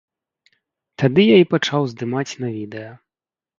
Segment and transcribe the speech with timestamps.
[1.01, 2.91] Тады я і пачаў здымаць на відэа.